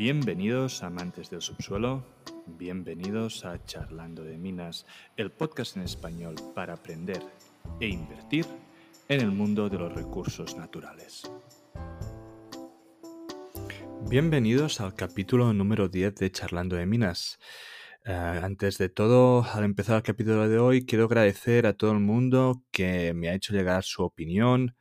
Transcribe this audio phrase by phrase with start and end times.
[0.00, 2.02] Bienvenidos amantes del subsuelo,
[2.46, 4.86] bienvenidos a Charlando de Minas,
[5.18, 7.22] el podcast en español para aprender
[7.80, 8.46] e invertir
[9.10, 11.30] en el mundo de los recursos naturales.
[14.08, 17.38] Bienvenidos al capítulo número 10 de Charlando de Minas.
[18.06, 22.00] Eh, antes de todo, al empezar el capítulo de hoy, quiero agradecer a todo el
[22.00, 24.74] mundo que me ha hecho llegar su opinión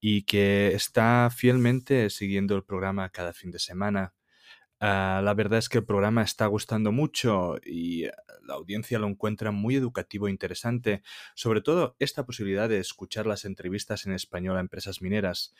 [0.00, 4.12] y que está fielmente siguiendo el programa cada fin de semana.
[4.82, 8.12] Ah, la verdad es que el programa está gustando mucho y eh,
[8.46, 11.02] la audiencia lo encuentra muy educativo e interesante,
[11.34, 15.54] sobre todo esta posibilidad de escuchar las entrevistas en español a empresas mineras.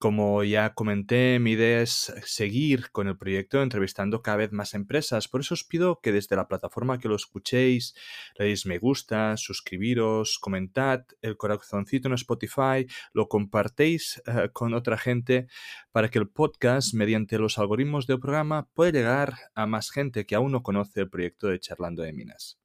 [0.00, 5.28] Como ya comenté, mi idea es seguir con el proyecto entrevistando cada vez más empresas.
[5.28, 7.94] Por eso os pido que desde la plataforma que lo escuchéis,
[8.38, 14.96] le deis me gusta, suscribiros, comentad el corazoncito en Spotify, lo compartéis eh, con otra
[14.96, 15.48] gente
[15.92, 20.34] para que el podcast, mediante los algoritmos del programa, pueda llegar a más gente que
[20.34, 22.59] aún no conoce el proyecto de Charlando de Minas.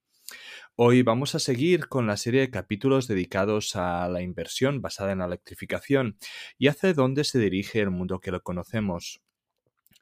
[0.77, 5.19] Hoy vamos a seguir con la serie de capítulos dedicados a la inversión basada en
[5.19, 6.17] la electrificación.
[6.57, 9.21] Y hacia dónde se dirige el mundo que lo conocemos.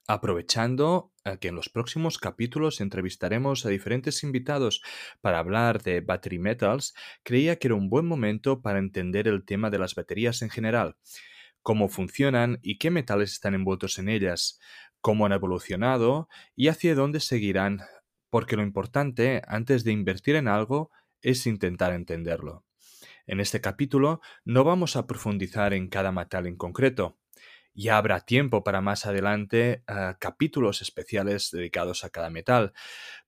[0.08, 4.82] Aprovechando que en los próximos capítulos entrevistaremos a diferentes invitados
[5.22, 9.70] para hablar de battery metals, creía que era un buen momento para entender el tema
[9.70, 10.98] de las baterías en general,
[11.62, 14.60] cómo funcionan y qué metales están envueltos en ellas,
[15.02, 17.82] cómo han evolucionado y hacia dónde seguirán
[18.34, 20.90] porque lo importante antes de invertir en algo
[21.22, 22.66] es intentar entenderlo.
[23.28, 27.20] En este capítulo no vamos a profundizar en cada metal en concreto.
[27.76, 32.74] Ya habrá tiempo para más adelante eh, capítulos especiales dedicados a cada metal,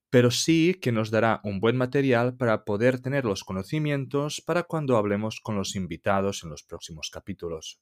[0.09, 4.97] pero sí que nos dará un buen material para poder tener los conocimientos para cuando
[4.97, 7.79] hablemos con los invitados en los próximos capítulos.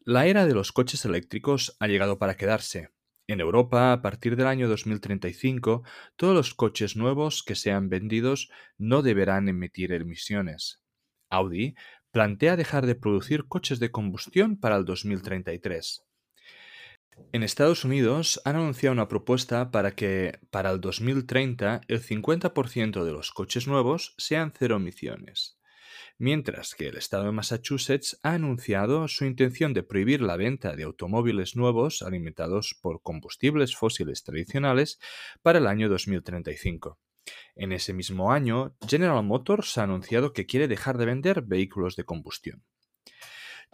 [0.00, 2.88] La era de los coches eléctricos ha llegado para quedarse.
[3.26, 5.82] En Europa, a partir del año 2035,
[6.16, 10.82] todos los coches nuevos que sean vendidos no deberán emitir emisiones.
[11.30, 11.74] Audi
[12.10, 16.04] plantea dejar de producir coches de combustión para el 2033.
[17.32, 23.12] En Estados Unidos han anunciado una propuesta para que para el 2030 el 50% de
[23.12, 25.56] los coches nuevos sean cero emisiones
[26.18, 30.84] mientras que el estado de Massachusetts ha anunciado su intención de prohibir la venta de
[30.84, 34.98] automóviles nuevos alimentados por combustibles fósiles tradicionales
[35.42, 36.98] para el año 2035.
[37.56, 42.04] En ese mismo año, General Motors ha anunciado que quiere dejar de vender vehículos de
[42.04, 42.64] combustión.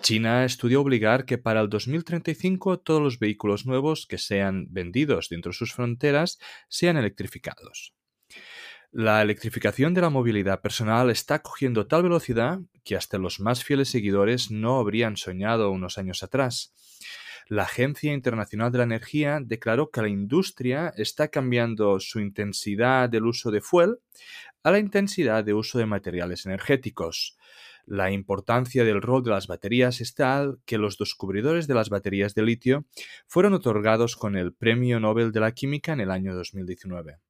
[0.01, 5.51] China estudió obligar que para el 2035 todos los vehículos nuevos que sean vendidos dentro
[5.51, 7.95] de sus fronteras sean electrificados.
[8.93, 13.89] La electrificación de la movilidad personal está cogiendo tal velocidad que hasta los más fieles
[13.89, 16.75] seguidores no habrían soñado unos años atrás.
[17.47, 23.27] La Agencia Internacional de la Energía declaró que la industria está cambiando su intensidad del
[23.27, 23.99] uso de fuel
[24.65, 27.37] a la intensidad de uso de materiales energéticos.
[27.87, 32.35] La importancia del rol de las baterías es tal que los descubridores de las baterías
[32.35, 32.87] de litio
[33.29, 37.21] fueron otorgados con el Premio Nobel de la Química en el año 2019.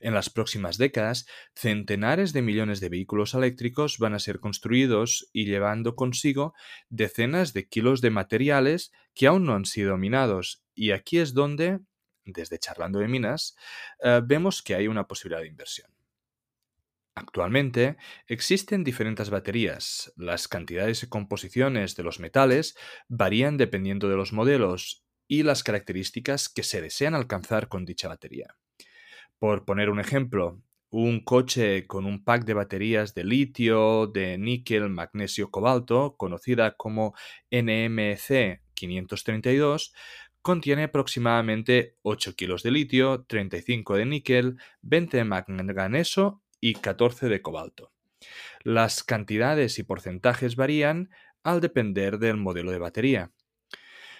[0.00, 5.44] En las próximas décadas, centenares de millones de vehículos eléctricos van a ser construidos y
[5.46, 6.54] llevando consigo
[6.88, 10.62] decenas de kilos de materiales que aún no han sido minados.
[10.74, 11.80] Y aquí es donde,
[12.24, 13.56] desde Charlando de Minas,
[14.02, 15.90] eh, vemos que hay una posibilidad de inversión.
[17.14, 17.96] Actualmente
[18.28, 20.12] existen diferentes baterías.
[20.16, 22.76] Las cantidades y composiciones de los metales
[23.08, 28.56] varían dependiendo de los modelos y las características que se desean alcanzar con dicha batería.
[29.40, 34.90] Por poner un ejemplo, un coche con un pack de baterías de litio, de níquel,
[34.90, 37.14] magnesio, cobalto, conocida como
[37.50, 39.94] NMC 532,
[40.42, 47.40] contiene aproximadamente 8 kilos de litio, 35 de níquel, 20 de manganeso y 14 de
[47.40, 47.92] cobalto.
[48.62, 51.08] Las cantidades y porcentajes varían
[51.42, 53.32] al depender del modelo de batería.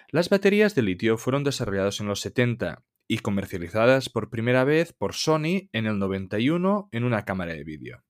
[0.09, 5.15] Las baterías de litio fueron desarrolladas en los 70 y comercializadas por primera vez por
[5.15, 8.05] Sony en el 91 en una cámara de vídeo.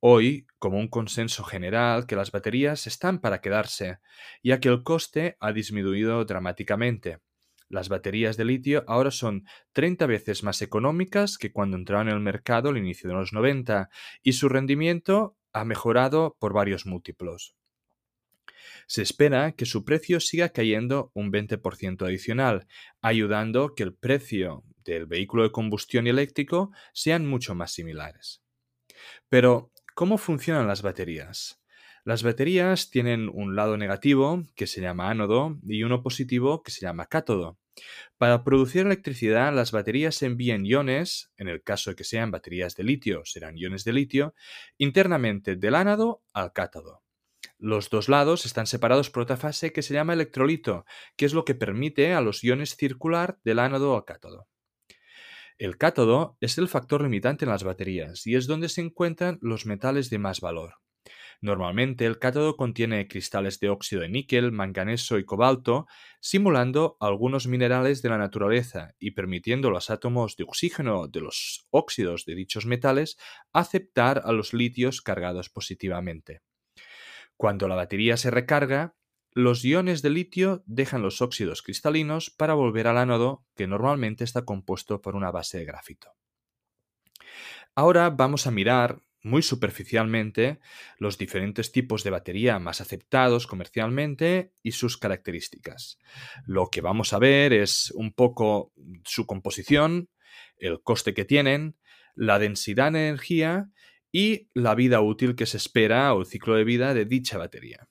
[0.00, 4.00] Hoy, como un consenso general, que las baterías están para quedarse,
[4.42, 7.20] ya que el coste ha disminuido dramáticamente.
[7.70, 12.20] Las baterías de litio ahora son 30 veces más económicas que cuando entraron en el
[12.20, 13.88] mercado al inicio de los 90
[14.22, 17.57] y su rendimiento ha mejorado por varios múltiplos.
[18.86, 22.66] Se espera que su precio siga cayendo un 20% adicional,
[23.00, 28.42] ayudando que el precio del vehículo de combustión eléctrico sean mucho más similares.
[29.28, 31.60] Pero, ¿cómo funcionan las baterías?
[32.04, 36.80] Las baterías tienen un lado negativo, que se llama ánodo, y uno positivo, que se
[36.80, 37.58] llama cátodo.
[38.16, 42.84] Para producir electricidad, las baterías envían iones, en el caso de que sean baterías de
[42.84, 44.34] litio, serán iones de litio,
[44.78, 47.02] internamente del ánodo al cátodo.
[47.58, 50.84] Los dos lados están separados por otra fase que se llama electrolito,
[51.16, 54.46] que es lo que permite a los iones circular del ánodo al cátodo.
[55.58, 59.66] El cátodo es el factor limitante en las baterías y es donde se encuentran los
[59.66, 60.74] metales de más valor.
[61.40, 65.88] Normalmente el cátodo contiene cristales de óxido de níquel, manganeso y cobalto,
[66.20, 71.66] simulando algunos minerales de la naturaleza y permitiendo a los átomos de oxígeno de los
[71.70, 73.18] óxidos de dichos metales
[73.52, 76.42] aceptar a los litios cargados positivamente.
[77.38, 78.96] Cuando la batería se recarga,
[79.32, 84.44] los iones de litio dejan los óxidos cristalinos para volver al ánodo, que normalmente está
[84.44, 86.16] compuesto por una base de grafito.
[87.76, 90.58] Ahora vamos a mirar muy superficialmente
[90.98, 96.00] los diferentes tipos de batería más aceptados comercialmente y sus características.
[96.44, 98.72] Lo que vamos a ver es un poco
[99.04, 100.10] su composición,
[100.56, 101.76] el coste que tienen,
[102.16, 103.70] la densidad de energía
[104.12, 107.88] y la vida útil que se espera o el ciclo de vida de dicha batería.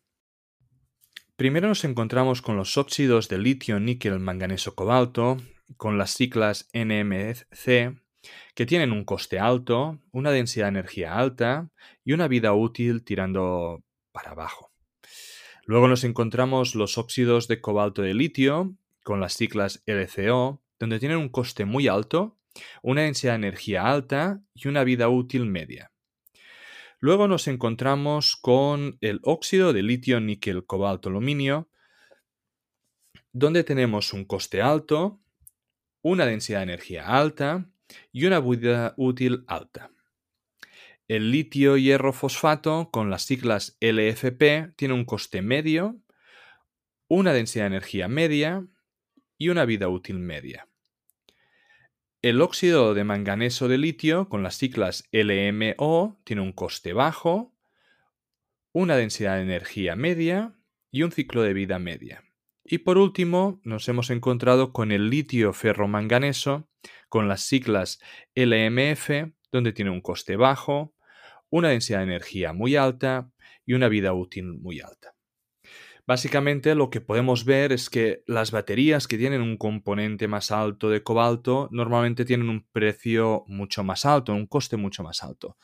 [1.36, 5.38] Primero nos encontramos con los óxidos de litio, níquel, manganeso, cobalto,
[5.78, 8.02] con las siglas NMC,
[8.56, 11.70] que tienen un coste alto, una densidad de energía alta
[12.04, 14.72] y una vida útil tirando para abajo.
[15.66, 21.18] Luego nos encontramos los óxidos de cobalto de litio, con las siglas LCO, donde tienen
[21.18, 22.40] un coste muy alto,
[22.82, 25.92] una densidad de energía alta y una vida útil media.
[27.00, 31.70] Luego nos encontramos con el óxido de litio, níquel, cobalto, aluminio,
[33.32, 35.22] donde tenemos un coste alto,
[36.02, 37.70] una densidad de energía alta
[38.12, 39.92] y una vida útil alta.
[41.08, 46.02] El litio hierro fosfato con las siglas LFP tiene un coste medio,
[47.08, 48.66] una densidad de energía media
[49.38, 50.68] y una vida útil media.
[52.24, 57.54] El óxido de manganeso de litio con las siglas LMO tiene un coste bajo,
[58.74, 60.56] una densidad de energía media
[60.90, 62.24] y un ciclo de vida media.
[62.64, 66.68] Y por último, nos hemos encontrado con el litio ferromanganeso
[67.08, 68.00] con las siglas
[68.34, 69.10] LMF,
[69.52, 70.96] donde tiene un coste bajo,
[71.52, 73.32] una densidad de energía muy alta
[73.64, 75.17] y una vida útil muy alta.
[76.08, 80.90] Básicamente lo que podemos ver es que las baterías que tienen un componente más alto
[80.90, 85.58] de cobalto normalmente tienen un precio mucho más alto, un coste mucho más alto.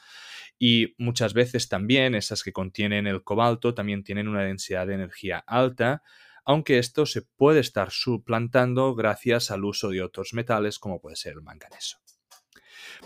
[0.60, 5.42] Y muchas veces también esas que contienen el cobalto también tienen una densidad de energía
[5.48, 6.04] alta,
[6.44, 11.36] aunque esto se puede estar suplantando gracias al uso de otros metales como puede ser
[11.36, 12.00] el manganeso.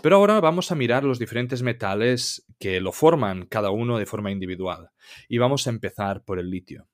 [0.02, 4.32] Pero ahora vamos a mirar los diferentes metales que lo forman cada uno de forma
[4.32, 4.90] individual
[5.28, 6.88] y vamos a empezar por el litio.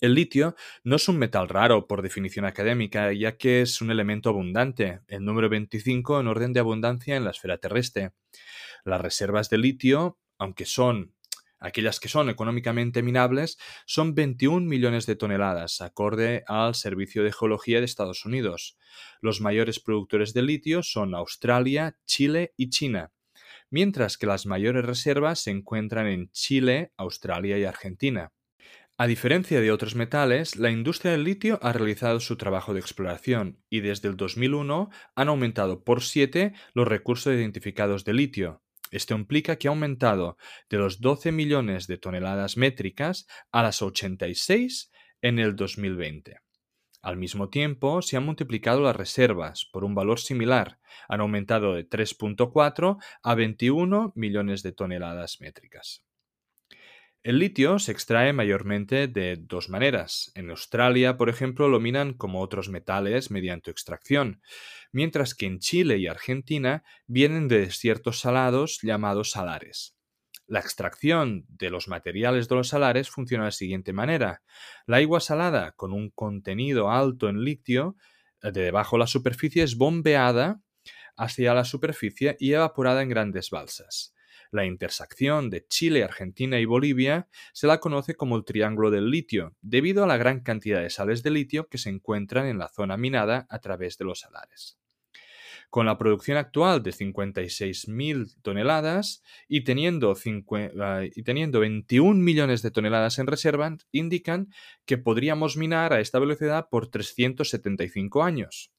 [0.00, 4.28] El litio no es un metal raro por definición académica, ya que es un elemento
[4.28, 8.12] abundante, el número 25 en orden de abundancia en la esfera terrestre.
[8.84, 11.14] Las reservas de litio, aunque son
[11.58, 17.78] aquellas que son económicamente minables, son 21 millones de toneladas, acorde al Servicio de Geología
[17.78, 18.76] de Estados Unidos.
[19.22, 23.12] Los mayores productores de litio son Australia, Chile y China,
[23.70, 28.32] mientras que las mayores reservas se encuentran en Chile, Australia y Argentina.
[28.98, 33.62] A diferencia de otros metales, la industria del litio ha realizado su trabajo de exploración
[33.68, 38.62] y desde el 2001 han aumentado por 7 los recursos identificados de litio.
[38.90, 40.38] Esto implica que ha aumentado
[40.70, 44.90] de los 12 millones de toneladas métricas a las 86
[45.20, 46.38] en el 2020.
[47.02, 51.86] Al mismo tiempo, se han multiplicado las reservas por un valor similar, han aumentado de
[51.86, 56.05] 3.4 a 21 millones de toneladas métricas.
[57.26, 60.30] El litio se extrae mayormente de dos maneras.
[60.36, 64.40] En Australia, por ejemplo, lo minan como otros metales mediante extracción,
[64.92, 69.96] mientras que en Chile y Argentina vienen de desiertos salados llamados salares.
[70.46, 74.44] La extracción de los materiales de los salares funciona de la siguiente manera.
[74.86, 77.96] La agua salada con un contenido alto en litio
[78.40, 80.60] de debajo de la superficie es bombeada
[81.16, 84.15] hacia la superficie y evaporada en grandes balsas.
[84.56, 89.54] La intersección de Chile, Argentina y Bolivia se la conoce como el Triángulo del Litio,
[89.60, 92.96] debido a la gran cantidad de sales de litio que se encuentran en la zona
[92.96, 94.78] minada a través de los salares.
[95.68, 100.16] Con la producción actual de 56.000 toneladas y teniendo,
[100.80, 104.48] ah, y teniendo 21 millones de toneladas en reserva, indican
[104.86, 108.72] que podríamos minar a esta velocidad por 375 años.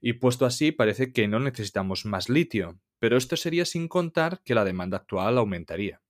[0.00, 4.54] Y puesto así, parece que no necesitamos más litio, pero esto sería sin contar que
[4.54, 6.00] la demanda actual aumentaría.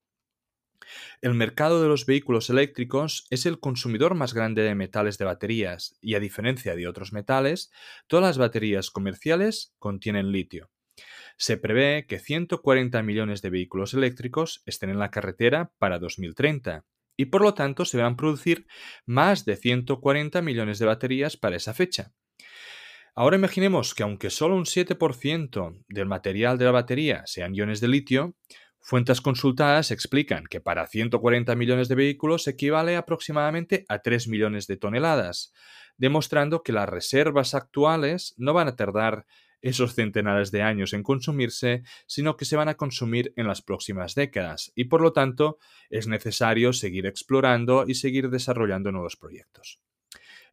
[1.21, 5.97] El mercado de los vehículos eléctricos es el consumidor más grande de metales de baterías
[6.01, 7.71] y a diferencia de otros metales,
[8.07, 10.71] todas las baterías comerciales contienen litio.
[11.37, 16.85] Se prevé que 140 millones de vehículos eléctricos estén en la carretera para 2030
[17.17, 18.67] y por lo tanto se van a producir
[19.05, 22.13] más de 140 millones de baterías para esa fecha.
[23.21, 27.89] Ahora imaginemos que aunque solo un 7% del material de la batería sean iones de
[27.89, 28.37] litio,
[28.81, 34.77] Fuentes consultadas explican que para 140 millones de vehículos equivale aproximadamente a 3 millones de
[34.77, 35.53] toneladas,
[35.97, 39.27] demostrando que las reservas actuales no van a tardar
[39.63, 44.15] esos centenares de años en consumirse, sino que se van a consumir en las próximas
[44.15, 45.59] décadas y por lo tanto
[45.91, 49.81] es necesario seguir explorando y seguir desarrollando nuevos proyectos.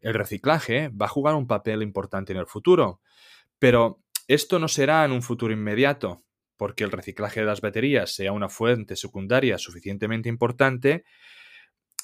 [0.05, 3.01] El reciclaje va a jugar un papel importante en el futuro,
[3.57, 6.23] pero esto no será en un futuro inmediato,
[6.57, 11.05] porque el reciclaje de las baterías sea una fuente secundaria suficientemente importante,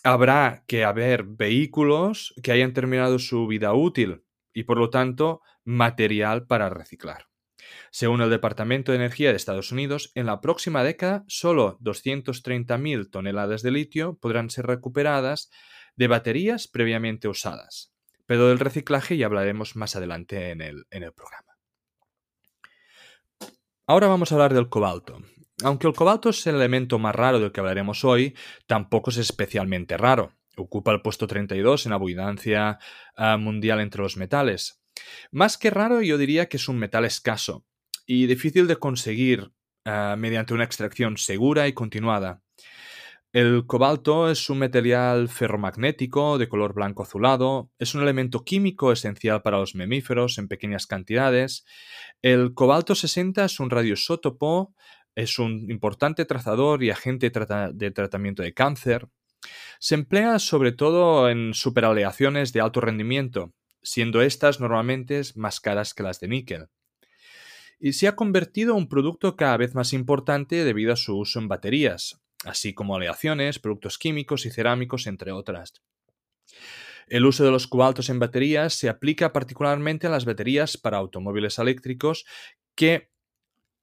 [0.04, 6.48] habrá que haber vehículos que hayan terminado su vida útil y por lo tanto material
[6.48, 7.28] para reciclar.
[7.92, 13.62] Según el Departamento de Energía de Estados Unidos, en la próxima década solo 230.000 toneladas
[13.62, 15.52] de litio podrán ser recuperadas
[15.96, 17.91] de baterías previamente usadas.
[18.32, 21.58] Pero del reciclaje ya hablaremos más adelante en el, en el programa.
[23.86, 25.22] Ahora vamos a hablar del cobalto.
[25.66, 28.34] Aunque el cobalto es el elemento más raro del que hablaremos hoy,
[28.68, 30.32] tampoco es especialmente raro.
[30.56, 32.80] Ocupa el puesto 32 en abundancia
[33.18, 34.82] ah, mundial entre los metales.
[35.32, 37.66] Más que raro, yo diría que es un metal escaso
[38.06, 39.52] y difícil de conseguir
[39.84, 42.44] ah, mediante una extracción segura y continuada.
[43.34, 49.42] El cobalto es un material ferromagnético de color blanco azulado, es un elemento químico esencial
[49.42, 51.64] para los mamíferos en pequeñas cantidades.
[52.22, 54.76] El cobalto 60 es un radioisótopo,
[55.16, 59.08] es un importante trazador y agente de tratamiento de cáncer.
[59.80, 66.04] Se emplea sobre todo en superaleaciones de alto rendimiento, siendo estas normalmente más caras que
[66.04, 66.68] las de níquel.
[67.80, 71.40] Y se ha convertido en un producto cada vez más importante debido a su uso
[71.40, 75.74] en baterías, así como aleaciones, productos químicos y cerámicos, entre otras.
[77.08, 81.60] El uso de los cobaltos en baterías se aplica particularmente a las baterías para automóviles
[81.60, 82.26] eléctricos
[82.76, 83.12] que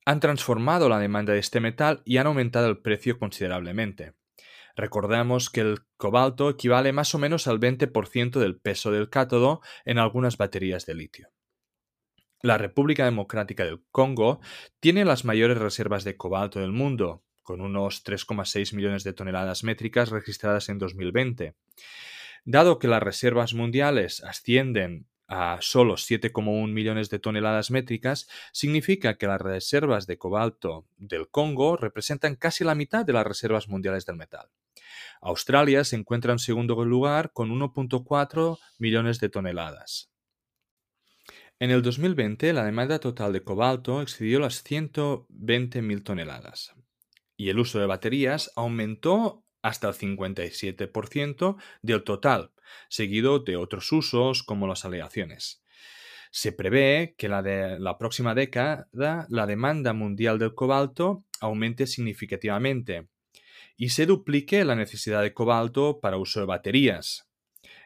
[0.07, 4.15] han transformado la demanda de este metal y han aumentado el precio considerablemente.
[4.75, 9.99] Recordamos que el cobalto equivale más o menos al 20% del peso del cátodo en
[9.99, 11.29] algunas baterías de litio.
[12.41, 14.41] La República Democrática del Congo
[14.81, 20.11] tiene las mayores reservas de cobalto del mundo, con unos 3,6 millones de toneladas métricas
[20.11, 21.55] registradas en 2020.
[22.45, 29.26] Dado que las reservas mundiales ascienden a solo 7,1 millones de toneladas métricas, significa que
[29.26, 34.17] las reservas de cobalto del Congo representan casi la mitad de las reservas mundiales del
[34.17, 34.50] metal.
[35.23, 40.11] Australia se encuentra en segundo lugar con 1,4 millones de toneladas.
[41.59, 46.75] En el 2020, la demanda total de cobalto excedió las 120.000 toneladas,
[47.38, 52.50] y el uso de baterías aumentó hasta el 57% del total,
[52.90, 55.62] seguido de otros usos como las aleaciones.
[56.30, 63.09] Se prevé que la la próxima década la demanda mundial del cobalto aumente significativamente
[63.76, 67.28] y se duplique la necesidad de cobalto para uso de baterías.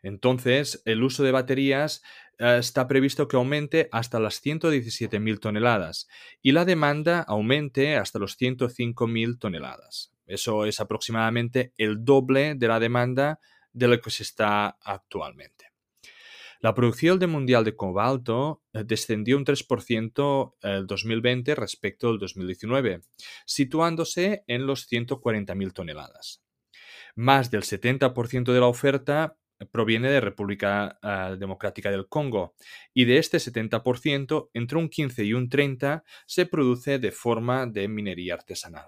[0.02, 2.02] Entonces, el uso de baterías
[2.38, 6.08] está previsto que aumente hasta las 117.000 toneladas
[6.40, 10.12] y la demanda aumente hasta los 105.000 toneladas.
[10.26, 13.40] Eso es aproximadamente el doble de la demanda
[13.72, 15.72] de lo que se está actualmente.
[16.62, 23.00] La producción mundial de cobalto eh, descendió un 3% el 2020 respecto al 2019,
[23.44, 26.40] situándose en los 140.000 toneladas.
[27.16, 29.36] Más del 70% de la oferta
[29.70, 32.54] proviene de República ah, Democrática del Congo
[32.94, 37.88] y de este 70%, entre un 15 y un 30 se produce de forma de
[37.88, 38.86] minería artesanal.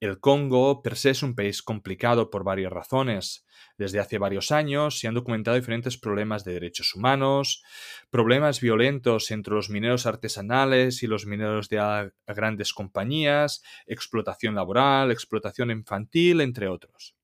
[0.00, 3.44] El Congo per se es un país complicado por varias razones.
[3.76, 7.64] Desde hace varios años se han documentado diferentes problemas de derechos humanos,
[8.10, 15.70] problemas violentos entre los mineros artesanales y los mineros de grandes compañías, explotación laboral, explotación
[15.72, 17.17] infantil, entre otros.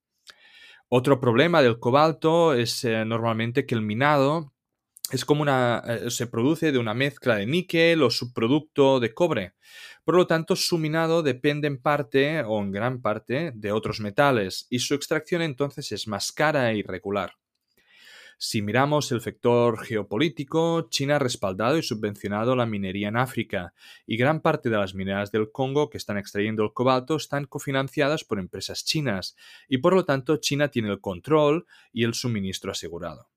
[0.97, 4.55] Otro problema del cobalto es eh, normalmente que el minado
[5.11, 5.83] es como una.
[5.89, 9.55] Eh, se produce de una mezcla de níquel o subproducto de cobre.
[10.05, 14.69] Por lo tanto, su minado depende en parte o en gran parte de otros metales
[14.71, 17.33] y su extracción entonces es más cara e irregular.
[18.39, 23.75] Si miramos el factor geopolítico, China ha respaldado y subvencionado la minería en África
[24.07, 28.25] y gran parte de las mineras del Congo que están extrayendo el cobalto están cofinanciadas
[28.25, 29.37] por empresas chinas
[29.69, 33.29] y por lo tanto China tiene el control y el suministro asegurado.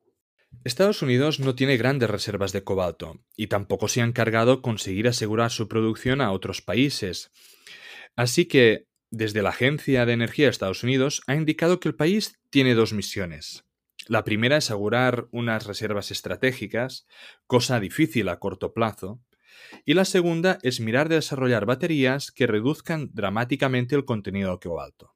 [0.63, 5.51] Estados Unidos no tiene grandes reservas de cobalto y tampoco se ha encargado conseguir asegurar
[5.51, 7.31] su producción a otros países.
[8.15, 12.35] Así que, desde la Agencia de Energía de Estados Unidos ha indicado que el país
[12.49, 13.66] tiene dos misiones.
[14.07, 17.07] La primera es asegurar unas reservas estratégicas,
[17.45, 19.21] cosa difícil a corto plazo,
[19.85, 25.13] y la segunda es mirar de desarrollar baterías que reduzcan dramáticamente el contenido de cobalto.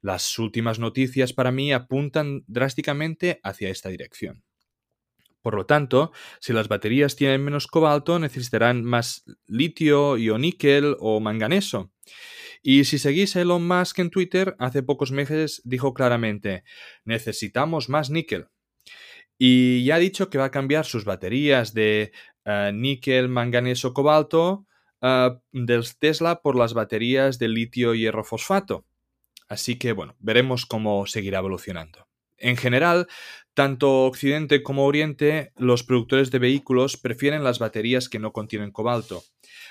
[0.00, 4.42] Las últimas noticias para mí apuntan drásticamente hacia esta dirección.
[5.42, 11.92] Por lo tanto, si las baterías tienen menos cobalto, necesitarán más litio, níquel o manganeso.
[12.62, 16.64] Y si seguís Elon Musk en Twitter, hace pocos meses dijo claramente,
[17.04, 18.48] necesitamos más níquel.
[19.38, 22.12] Y ya ha dicho que va a cambiar sus baterías de
[22.44, 24.66] eh, níquel, manganeso, cobalto
[25.00, 28.84] uh, del Tesla por las baterías de litio, hierro, fosfato.
[29.48, 32.06] Así que bueno, veremos cómo seguirá evolucionando.
[32.36, 33.06] En general,
[33.54, 39.22] tanto Occidente como Oriente, los productores de vehículos prefieren las baterías que no contienen cobalto,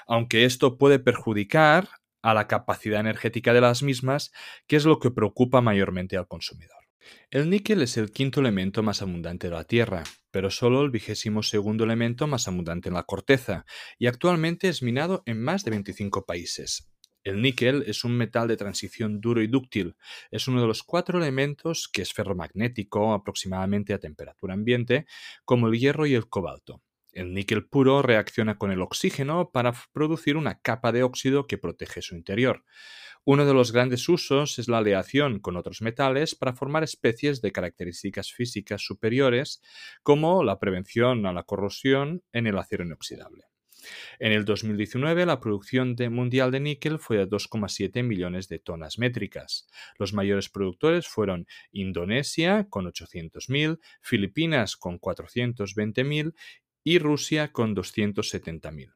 [0.07, 1.89] aunque esto puede perjudicar
[2.21, 4.31] a la capacidad energética de las mismas,
[4.67, 6.77] que es lo que preocupa mayormente al consumidor.
[7.31, 11.43] El níquel es el quinto elemento más abundante de la Tierra, pero solo el vigésimo
[11.43, 13.65] segundo elemento más abundante en la corteza,
[13.97, 16.89] y actualmente es minado en más de 25 países.
[17.23, 19.95] El níquel es un metal de transición duro y dúctil.
[20.31, 25.05] Es uno de los cuatro elementos que es ferromagnético aproximadamente a temperatura ambiente,
[25.43, 26.81] como el hierro y el cobalto.
[27.11, 32.01] El níquel puro reacciona con el oxígeno para producir una capa de óxido que protege
[32.01, 32.63] su interior.
[33.25, 37.51] Uno de los grandes usos es la aleación con otros metales para formar especies de
[37.51, 39.61] características físicas superiores,
[40.03, 43.45] como la prevención a la corrosión en el acero inoxidable.
[44.19, 49.67] En el 2019, la producción mundial de níquel fue de 2,7 millones de tonas métricas.
[49.97, 56.33] Los mayores productores fueron Indonesia con 800.000, Filipinas con 420.000
[56.83, 58.93] y Rusia con 270.000.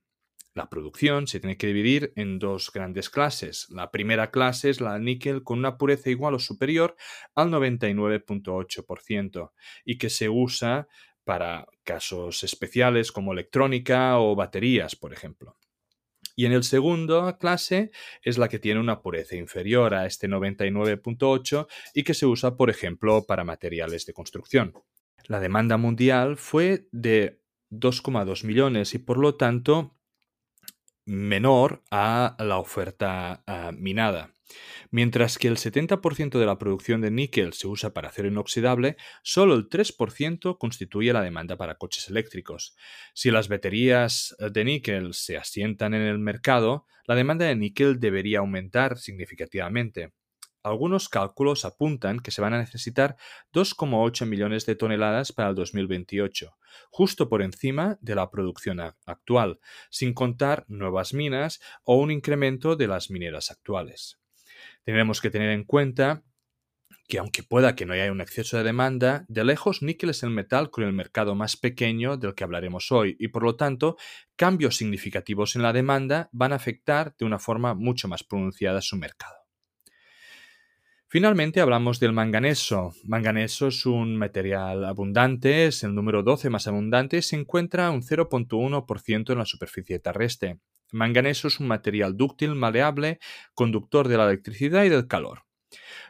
[0.56, 3.68] La producción se tiene que dividir en dos grandes clases.
[3.70, 6.96] La primera clase es la níquel con una pureza igual o superior
[7.34, 9.52] al 99.8%
[9.84, 10.88] y que se usa
[11.24, 15.58] para casos especiales como electrónica o baterías, por ejemplo.
[16.36, 21.68] Y en el segundo clase es la que tiene una pureza inferior a este 99.8
[21.94, 24.74] y que se usa, por ejemplo, para materiales de construcción.
[25.26, 27.40] La demanda mundial fue de
[27.80, 29.98] 2,2 millones y por lo tanto
[31.06, 34.34] menor a la oferta ah, minada.
[34.92, 39.56] Mientras que el 70% de la producción de níquel se usa para acero inoxidable, solo
[39.56, 42.76] el 3% constituye la demanda para coches eléctricos.
[43.14, 48.40] Si las baterías de níquel se asientan en el mercado, la demanda de níquel debería
[48.40, 50.14] aumentar significativamente.
[50.64, 53.18] Algunos cálculos apuntan que se van a necesitar
[53.54, 56.58] 2,8 millones de toneladas para el 2028,
[56.90, 62.88] justo por encima de la producción actual, sin contar nuevas minas o un incremento de
[62.88, 64.22] las mineras actuales.
[64.86, 66.24] Tenemos que tener en cuenta
[67.10, 70.30] que aunque pueda que no haya un exceso de demanda, de lejos níquel es el
[70.30, 73.98] metal con el mercado más pequeño del que hablaremos hoy y por lo tanto
[74.38, 78.96] cambios significativos en la demanda van a afectar de una forma mucho más pronunciada su
[78.96, 79.43] mercado.
[81.14, 82.92] Finalmente hablamos del manganeso.
[83.04, 88.02] Manganeso es un material abundante, es el número 12 más abundante y se encuentra un
[88.02, 90.58] 0.1% en la superficie terrestre.
[90.92, 93.20] Manganeso es un material dúctil, maleable,
[93.54, 95.44] conductor de la electricidad y del calor.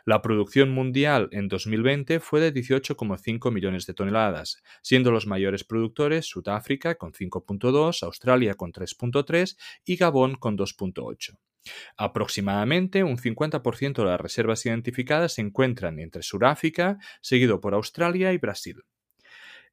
[0.06, 6.28] La producción mundial en 2020 fue de 18,5 millones de toneladas, siendo los mayores productores
[6.28, 11.36] Sudáfrica con 5,2, Australia con 3,3 y Gabón con 2,8.
[11.97, 18.38] Aproximadamente un 50% de las reservas identificadas se encuentran entre Sudáfrica, seguido por Australia y
[18.38, 18.84] Brasil.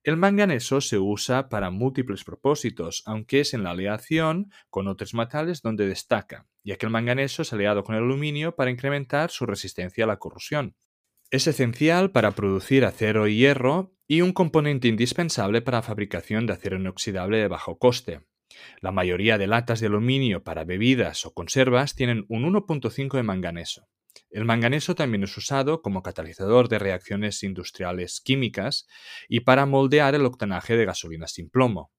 [0.02, 5.60] El manganeso se usa para múltiples propósitos, aunque es en la aleación con otros metales
[5.60, 10.04] donde destaca, ya que el manganeso es aliado con el aluminio para incrementar su resistencia
[10.04, 10.74] a la corrosión.
[11.30, 16.54] Es esencial para producir acero y hierro y un componente indispensable para la fabricación de
[16.54, 18.22] acero inoxidable de bajo coste.
[18.80, 23.88] La mayoría de latas de aluminio para bebidas o conservas tienen un 1.5 de manganeso.
[24.30, 28.86] El manganeso también es usado como catalizador de reacciones industriales químicas
[29.28, 31.92] y para moldear el octanaje de gasolina sin plomo.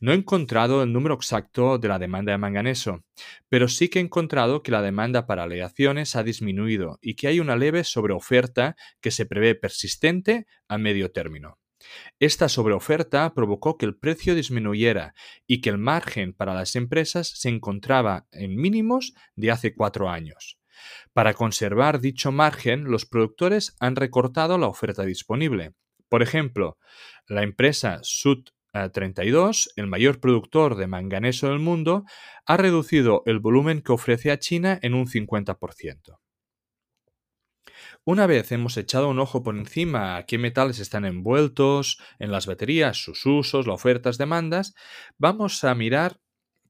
[0.00, 3.04] No he encontrado el número exacto de la demanda de manganeso,
[3.48, 7.40] pero sí que he encontrado que la demanda para aleaciones ha disminuido y que hay
[7.40, 11.58] una leve sobreoferta que se prevé persistente a medio término.
[12.18, 15.14] Esta sobreoferta provocó que el precio disminuyera
[15.46, 20.58] y que el margen para las empresas se encontraba en mínimos de hace cuatro años.
[21.12, 25.74] Para conservar dicho margen, los productores han recortado la oferta disponible.
[26.08, 26.78] Por ejemplo,
[27.26, 32.04] la empresa Sud 32, el mayor productor de manganeso del mundo,
[32.46, 36.18] ha reducido el volumen que ofrece a China en un 50%.
[38.04, 42.46] Una vez hemos echado un ojo por encima a qué metales están envueltos en las
[42.46, 44.74] baterías, sus usos, las ofertas, demandas,
[45.18, 46.18] vamos a mirar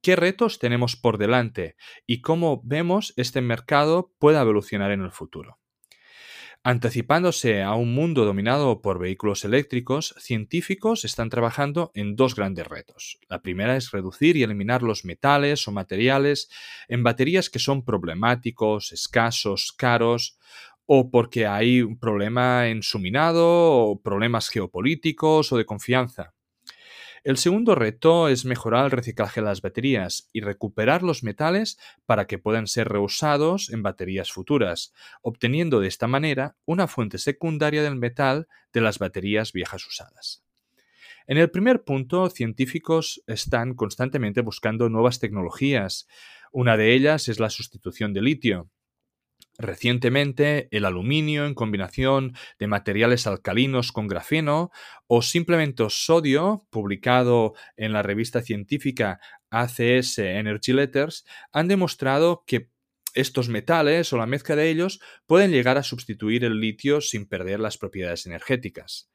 [0.03, 5.61] qué retos tenemos por delante y cómo vemos este mercado pueda evolucionar en el futuro.
[6.63, 13.19] Anticipándose a un mundo dominado por vehículos eléctricos, científicos están trabajando en dos grandes retos.
[13.31, 16.51] La primera es reducir y eliminar los metales o materiales
[16.87, 20.39] en baterías que son problemáticos, escasos, caros,
[20.93, 26.35] o porque hay un problema en su minado, o problemas geopolíticos o de confianza.
[27.23, 32.27] El segundo reto es mejorar el reciclaje de las baterías y recuperar los metales para
[32.27, 37.95] que puedan ser reusados en baterías futuras, obteniendo de esta manera una fuente secundaria del
[37.95, 40.43] metal de las baterías viejas usadas.
[41.29, 46.09] En el primer punto, científicos están constantemente buscando nuevas tecnologías.
[46.51, 48.71] Una de ellas es la sustitución de litio.
[49.61, 54.71] Recientemente, el aluminio en combinación de materiales alcalinos con grafeno
[55.07, 59.21] o simplemente sodio, publicado en la revista científica
[59.51, 62.71] ACS Energy Letters, han demostrado que
[63.13, 67.61] estos metales o la mezcla de ellos pueden llegar a sustituir el litio sin perder
[67.61, 69.11] las propiedades energéticas.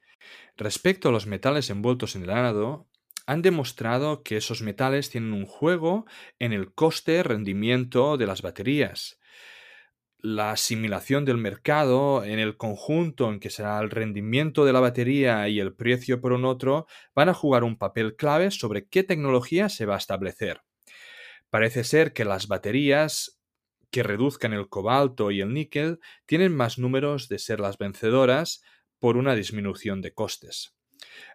[0.58, 2.88] Respecto a los metales envueltos en el ánodo,
[3.26, 6.06] han demostrado que esos metales tienen un juego
[6.38, 9.20] en el coste-rendimiento de las baterías
[10.26, 15.48] la asimilación del mercado en el conjunto en que será el rendimiento de la batería
[15.50, 19.70] y el precio por un otro van a jugar un papel clave sobre qué tecnología
[19.70, 20.62] se va a establecer.
[21.52, 23.40] Parece ser que las baterías
[23.92, 28.64] que reduzcan el cobalto y el níquel tienen más números de ser las vencedoras
[28.98, 30.75] por una disminución de costes.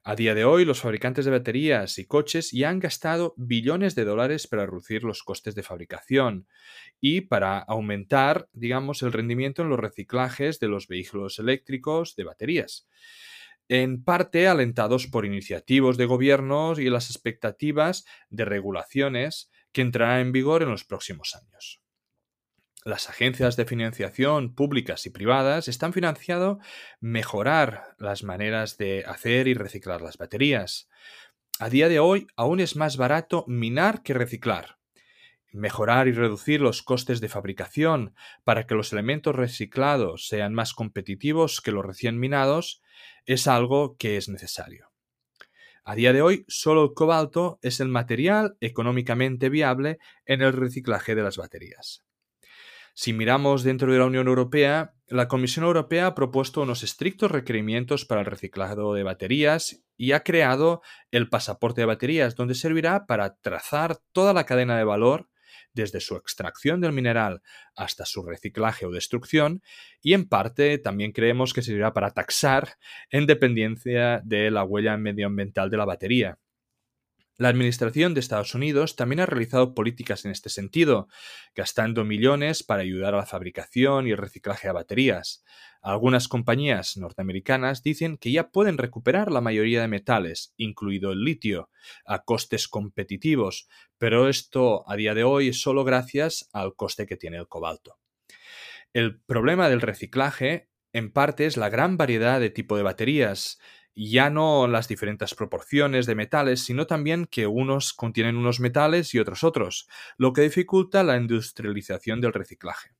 [0.02, 4.04] A día de hoy, los fabricantes de baterías y coches ya han gastado billones de
[4.04, 6.46] dólares para reducir los costes de fabricación
[7.00, 12.88] y para aumentar, digamos, el rendimiento en los reciclajes de los vehículos eléctricos de baterías.
[13.68, 20.32] En parte alentados por iniciativas de gobiernos y las expectativas de regulaciones que entrarán en
[20.32, 21.79] vigor en los próximos años
[22.84, 26.58] las agencias de financiación públicas y privadas están financiando
[27.00, 30.88] mejorar las maneras de hacer y reciclar las baterías.
[31.58, 34.78] A día de hoy aún es más barato minar que reciclar.
[35.52, 38.14] Mejorar y reducir los costes de fabricación
[38.44, 42.80] para que los elementos reciclados sean más competitivos que los recién minados
[43.26, 44.90] es algo que es necesario.
[45.84, 51.14] A día de hoy, solo el cobalto es el material económicamente viable en el reciclaje
[51.14, 52.04] de las baterías.
[52.94, 58.04] Si miramos dentro de la Unión Europea, la Comisión Europea ha propuesto unos estrictos requerimientos
[58.04, 63.36] para el reciclado de baterías y ha creado el pasaporte de baterías, donde servirá para
[63.36, 65.28] trazar toda la cadena de valor
[65.72, 67.42] desde su extracción del mineral
[67.76, 69.62] hasta su reciclaje o destrucción
[70.02, 72.76] y en parte también creemos que servirá para taxar
[73.10, 76.38] en dependencia de la huella medioambiental de la batería.
[77.40, 81.08] La Administración de Estados Unidos también ha realizado políticas en este sentido,
[81.54, 85.42] gastando millones para ayudar a la fabricación y el reciclaje de baterías.
[85.80, 91.70] Algunas compañías norteamericanas dicen que ya pueden recuperar la mayoría de metales, incluido el litio,
[92.04, 97.16] a costes competitivos, pero esto a día de hoy es solo gracias al coste que
[97.16, 97.98] tiene el cobalto.
[98.92, 103.58] El problema del reciclaje, en parte, es la gran variedad de tipo de baterías,
[104.08, 109.18] ya no las diferentes proporciones de metales, sino también que unos contienen unos metales y
[109.18, 112.94] otros otros, lo que dificulta la industrialización del reciclaje.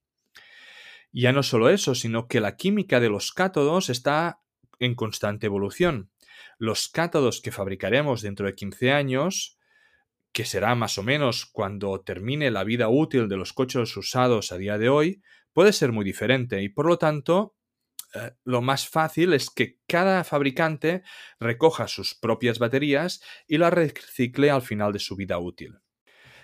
[1.10, 4.40] Ya no solo eso, sino que la química de los cátodos está
[4.78, 6.10] en constante evolución.
[6.58, 9.58] Los cátodos que fabricaremos dentro de 15 años,
[10.32, 14.58] que será más o menos cuando termine la vida útil de los coches usados a
[14.58, 17.54] día de hoy, puede ser muy diferente y por lo tanto
[18.14, 21.02] eh, lo más fácil es que cada fabricante
[21.38, 25.78] recoja sus propias baterías y las recicle al final de su vida útil.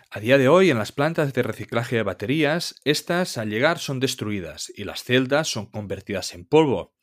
[0.08, 3.98] A día de hoy, en las plantas de reciclaje de baterías, estas al llegar son
[3.98, 6.94] destruidas y las celdas son convertidas en polvo.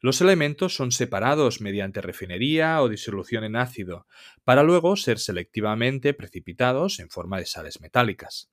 [0.00, 4.06] Los elementos son separados mediante refinería o disolución en ácido,
[4.44, 8.51] para luego ser selectivamente precipitados en forma de sales metálicas.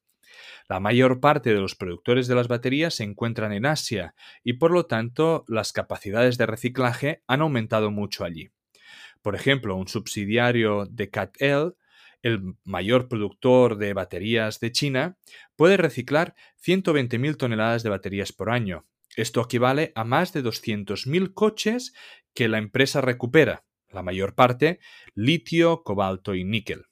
[0.67, 4.71] La mayor parte de los productores de las baterías se encuentran en Asia y por
[4.71, 8.49] lo tanto las capacidades de reciclaje han aumentado mucho allí.
[9.21, 11.75] Por ejemplo, un subsidiario de CATL
[12.21, 15.17] el mayor productor de baterías de China,
[15.55, 18.85] puede reciclar 120.000 toneladas de baterías por año.
[19.15, 21.93] Esto equivale a más de 200.000 coches
[22.33, 24.79] que la empresa recupera, la mayor parte
[25.15, 26.85] litio, cobalto y níquel.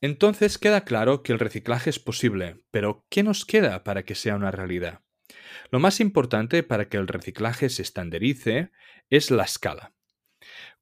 [0.00, 4.34] Entonces queda claro que el reciclaje es posible, pero ¿qué nos queda para que sea
[4.34, 5.00] una realidad?
[5.70, 8.70] Lo más importante para que el reciclaje se estandarice
[9.10, 9.92] es la escala.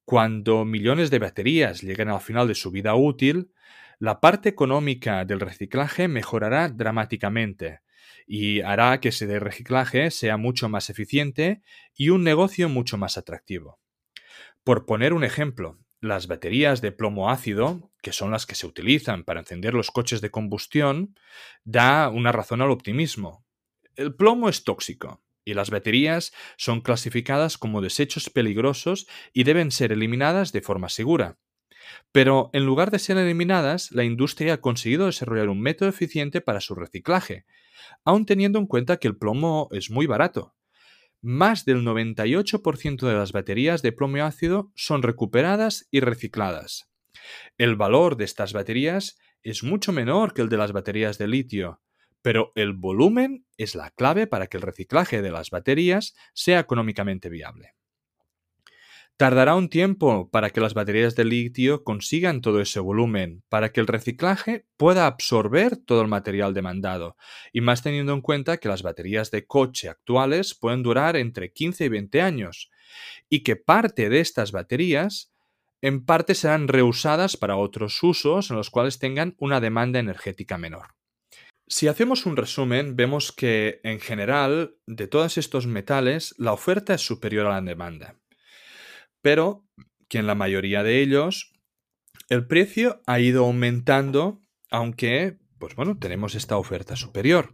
[0.05, 3.53] Cuando millones de baterías lleguen al final de su vida útil,
[3.99, 7.81] la parte económica del reciclaje mejorará dramáticamente
[8.27, 11.63] y hará que ese reciclaje sea mucho más eficiente
[11.95, 13.81] y un negocio mucho más atractivo.
[14.63, 19.25] Por poner un ejemplo, las baterías de plomo ácido, que son las que se utilizan
[19.25, 21.17] para encender los coches de combustión,
[21.65, 23.45] da una razón al optimismo.
[23.97, 29.93] El plomo es tóxico, y las baterías son clasificadas como desechos peligrosos y deben ser
[29.93, 31.39] eliminadas de forma segura.
[32.13, 36.61] Pero en lugar de ser eliminadas, la industria ha conseguido desarrollar un método eficiente para
[36.61, 37.47] su reciclaje,
[38.05, 40.55] aun teniendo en cuenta que el plomo es muy barato.
[41.21, 46.89] Más del 98% de las baterías de plomo ácido son recuperadas y recicladas.
[47.59, 51.81] El valor de estas baterías es mucho menor que el de las baterías de litio,
[52.23, 57.29] pero el volumen es la clave para que el reciclaje de las baterías sea económicamente
[57.29, 57.75] viable.
[59.19, 63.81] Tardará un tiempo para que las baterías de litio consigan todo ese volumen, para que
[63.81, 67.17] el reciclaje pueda absorber todo el material demandado,
[67.53, 71.87] y más teniendo en cuenta que las baterías de coche actuales pueden durar entre 15
[71.87, 72.71] y 20 años,
[73.29, 75.33] y que parte de estas baterías
[75.83, 80.95] en parte serán reusadas para otros usos en los cuales tengan una demanda energética menor.
[81.67, 87.01] Si hacemos un resumen, vemos que en general de todos estos metales la oferta es
[87.01, 88.15] superior a la demanda,
[89.29, 89.63] pero
[90.09, 91.53] que en la mayoría de ellos
[92.31, 97.53] el precio ha ido aumentando, aunque, pues bueno, tenemos esta oferta superior.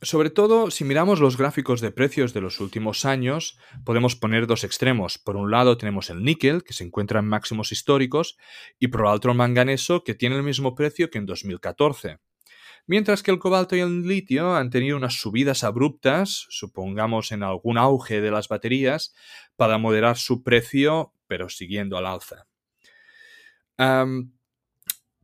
[0.00, 4.62] Sobre todo, si miramos los gráficos de precios de los últimos años, podemos poner dos
[4.62, 5.18] extremos.
[5.18, 8.36] Por un lado tenemos el níquel, que se encuentra en máximos históricos,
[8.78, 12.18] y por otro el manganeso, que tiene el mismo precio que en 2014.
[12.86, 17.78] Mientras que el cobalto y el litio han tenido unas subidas abruptas, supongamos en algún
[17.78, 19.14] auge de las baterías,
[19.56, 22.46] para moderar su precio, pero siguiendo al alza.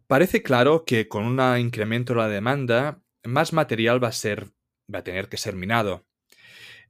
[0.06, 4.52] parece claro que con un incremento de la demanda, más material va a ser
[4.92, 6.06] va a tener que ser minado.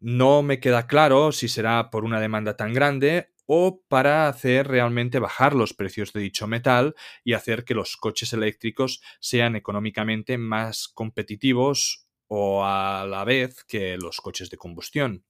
[0.01, 5.19] No me queda claro si será por una demanda tan grande o para hacer realmente
[5.19, 10.87] bajar los precios de dicho metal y hacer que los coches eléctricos sean económicamente más
[10.87, 15.25] competitivos o a la vez que los coches de combustión.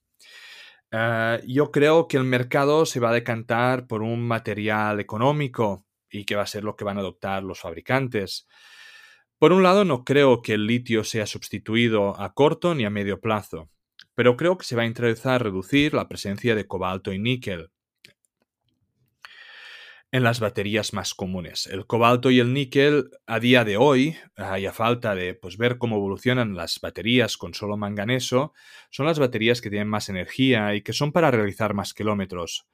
[0.91, 6.25] Eh, yo creo que el mercado se va a decantar por un material económico y
[6.25, 8.49] que va a ser lo que van a adoptar los fabricantes.
[9.39, 13.21] Por un lado, no creo que el litio sea sustituido a corto ni a medio
[13.21, 13.71] plazo,
[14.17, 17.71] pero creo que se va a interesar a reducir la presencia de cobalto y níquel
[20.11, 21.67] en las baterías más comunes.
[21.67, 25.77] El cobalto y el níquel a día de hoy, hay a falta de pues, ver
[25.77, 28.55] cómo evolucionan las baterías con solo manganeso,
[28.91, 32.67] son las baterías que tienen más energía y que son para realizar más kilómetros.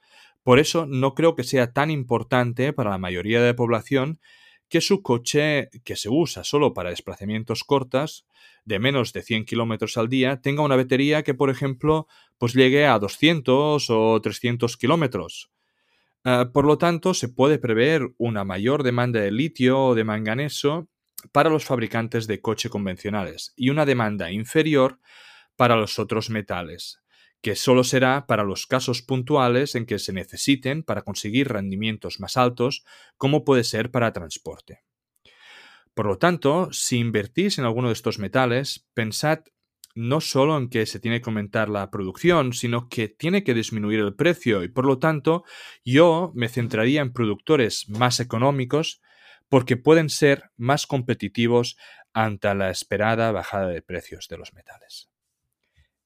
[0.45, 4.21] Por eso no creo que sea tan importante para la mayoría de la población
[4.69, 8.27] que su coche, que se usa solo para desplazamientos cortos,
[8.65, 12.07] de menos de 100 kilómetros al día, tenga una batería que, por ejemplo,
[12.39, 15.54] pues llegue a 200 o 300 kilómetros.
[16.25, 20.89] Ah, por lo tanto, se puede prever una mayor demanda de litio o de manganeso
[21.33, 25.01] para los fabricantes de coche convencionales y una demanda inferior
[25.57, 27.01] para los otros metales,
[27.43, 32.37] que solo será para los casos puntuales en que se necesiten para conseguir rendimientos más
[32.37, 32.85] altos,
[33.19, 34.83] como puede ser para transporte.
[35.95, 39.41] Por lo tanto, si invertís en alguno de estos metales, pensad
[39.95, 44.01] no solo en que se tiene que aumentar la producción, sino que tiene que disminuir
[44.01, 45.45] el precio y por lo tanto
[45.85, 49.01] yo me centraría en productores más económicos
[49.49, 51.77] porque pueden ser más competitivos
[52.13, 55.11] ante la esperada bajada de precios de los metales.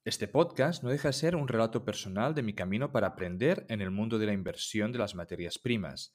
[0.05, 3.83] Este podcast no deja de ser un relato personal de mi camino para aprender en
[3.83, 6.15] el mundo de la inversión de las materias primas.